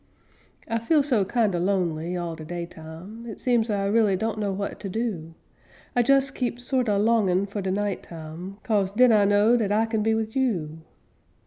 [0.67, 4.79] I feel so kinder lonely all de daytime, It seems I raly don't know what
[4.79, 5.35] to do;
[5.95, 9.71] I jes keep sort a longin' fu' de night time, 'Cause den I know dat
[9.71, 10.79] I can be wid you.